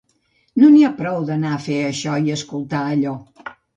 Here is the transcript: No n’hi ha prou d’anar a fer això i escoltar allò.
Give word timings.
No 0.61 0.69
n’hi 0.75 0.79
ha 0.87 0.93
prou 1.01 1.19
d’anar 1.27 1.51
a 1.57 1.59
fer 1.65 1.77
això 1.91 2.17
i 2.31 2.35
escoltar 2.37 2.81
allò. 2.95 3.13